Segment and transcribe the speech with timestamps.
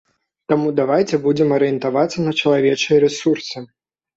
[0.53, 3.57] Таму давайце будзем арыентаваць на чалавечыя рэсурсы.